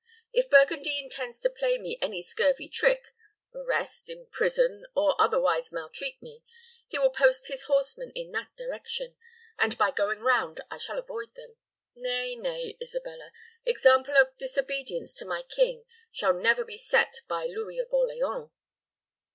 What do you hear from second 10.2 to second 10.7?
round